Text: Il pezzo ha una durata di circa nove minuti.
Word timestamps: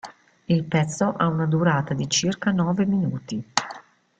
Il 0.47 0.63
pezzo 0.63 1.13
ha 1.15 1.27
una 1.27 1.45
durata 1.45 1.93
di 1.93 2.09
circa 2.09 2.49
nove 2.49 2.87
minuti. 2.87 3.45